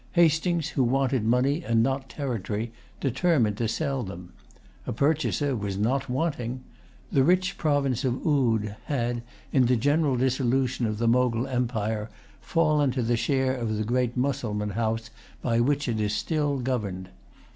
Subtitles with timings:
[0.13, 4.33] Hastings, who wanted money and not territory, determined to sell them.
[4.87, 6.63] A purchaser was not wanting.
[7.11, 9.21] The rich province of Oude had,
[9.53, 12.09] in the general dissolution of the Mogul Empire,
[12.41, 15.11] fallen to the share of the great Mussulman house
[15.43, 17.09] by which it is still governed.